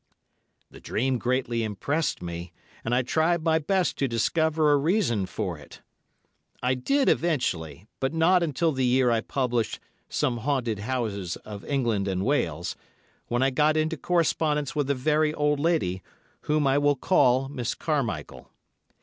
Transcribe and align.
The 0.71 0.79
dream 0.79 1.19
greatly 1.19 1.61
impressed 1.63 2.23
me, 2.23 2.51
and 2.83 2.95
I 2.95 3.03
tried 3.03 3.43
my 3.43 3.59
best 3.59 3.97
to 3.99 4.07
discover 4.07 4.71
a 4.71 4.77
reason 4.77 5.27
for 5.27 5.59
it. 5.59 5.81
I 6.63 6.73
did 6.73 7.07
eventually, 7.07 7.85
but 7.99 8.11
not 8.11 8.41
until 8.41 8.71
the 8.71 8.83
year 8.83 9.11
I 9.11 9.21
published 9.21 9.79
"Some 10.09 10.37
Haunted 10.37 10.79
Houses 10.79 11.35
of 11.45 11.63
England 11.65 12.07
and 12.07 12.25
Wales," 12.25 12.75
when 13.27 13.43
I 13.43 13.51
got 13.51 13.77
into 13.77 13.95
correspondence 13.95 14.75
with 14.75 14.89
a 14.89 14.95
very 14.95 15.35
old 15.35 15.59
lady, 15.59 16.01
whom 16.49 16.65
I 16.65 16.79
will 16.79 16.95
call 16.95 17.47
Miss 17.47 17.75
Carmichael. 17.75 18.49